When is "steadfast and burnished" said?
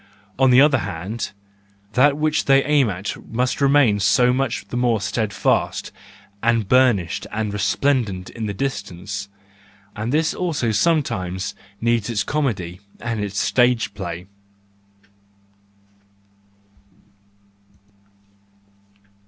4.99-7.27